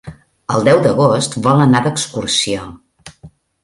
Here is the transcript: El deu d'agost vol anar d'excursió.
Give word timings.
El 0.55 0.63
deu 0.67 0.81
d'agost 0.85 1.37
vol 1.49 1.63
anar 1.69 1.85
d'excursió. 1.87 2.69